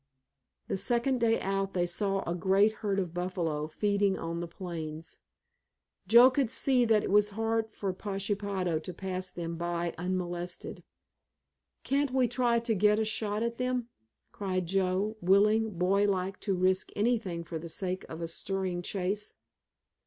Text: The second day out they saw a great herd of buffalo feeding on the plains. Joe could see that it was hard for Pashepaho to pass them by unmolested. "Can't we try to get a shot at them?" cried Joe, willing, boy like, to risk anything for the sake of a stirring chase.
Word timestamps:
The 0.67 0.79
second 0.79 1.19
day 1.19 1.39
out 1.41 1.75
they 1.75 1.85
saw 1.85 2.23
a 2.27 2.33
great 2.33 2.71
herd 2.81 2.97
of 2.97 3.13
buffalo 3.13 3.67
feeding 3.67 4.17
on 4.17 4.39
the 4.39 4.47
plains. 4.47 5.19
Joe 6.07 6.31
could 6.31 6.49
see 6.49 6.85
that 6.85 7.03
it 7.03 7.11
was 7.11 7.29
hard 7.37 7.71
for 7.75 7.93
Pashepaho 7.93 8.79
to 8.79 8.93
pass 8.95 9.29
them 9.29 9.57
by 9.57 9.93
unmolested. 9.99 10.83
"Can't 11.83 12.09
we 12.09 12.27
try 12.27 12.57
to 12.61 12.73
get 12.73 12.97
a 12.97 13.05
shot 13.05 13.43
at 13.43 13.59
them?" 13.59 13.89
cried 14.31 14.65
Joe, 14.65 15.17
willing, 15.21 15.77
boy 15.77 16.07
like, 16.09 16.39
to 16.39 16.55
risk 16.55 16.89
anything 16.95 17.43
for 17.43 17.59
the 17.59 17.69
sake 17.69 18.03
of 18.09 18.21
a 18.21 18.27
stirring 18.27 18.81
chase. 18.81 19.35